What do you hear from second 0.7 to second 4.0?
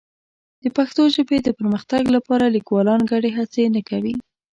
پښتو ژبې د پرمختګ لپاره لیکوالان ګډې هڅې نه